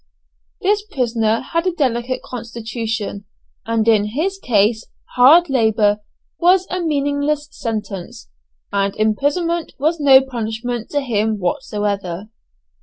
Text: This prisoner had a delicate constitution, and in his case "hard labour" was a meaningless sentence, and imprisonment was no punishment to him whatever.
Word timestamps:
This 0.63 0.81
prisoner 0.83 1.41
had 1.41 1.67
a 1.67 1.71
delicate 1.73 2.23
constitution, 2.23 3.25
and 3.67 3.87
in 3.87 4.05
his 4.05 4.39
case 4.39 4.87
"hard 5.15 5.47
labour" 5.47 5.99
was 6.39 6.65
a 6.71 6.79
meaningless 6.81 7.47
sentence, 7.51 8.27
and 8.73 8.95
imprisonment 8.95 9.73
was 9.77 9.99
no 9.99 10.19
punishment 10.23 10.89
to 10.89 11.01
him 11.01 11.37
whatever. 11.37 12.29